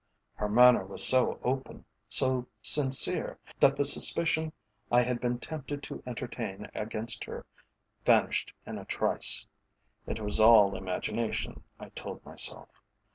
[0.33, 4.51] Her manner was so open, so sincere, that the suspicion
[4.91, 7.45] I had been tempted to entertain against her
[8.03, 9.45] vanished in a trice.
[10.07, 12.81] It was all imagination, I told myself.